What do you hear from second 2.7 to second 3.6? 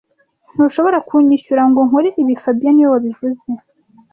niwe wabivuze